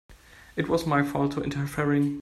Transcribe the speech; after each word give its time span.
It 0.55 0.67
was 0.67 0.87
my 0.87 1.03
fault 1.03 1.35
for 1.35 1.43
interfering. 1.43 2.19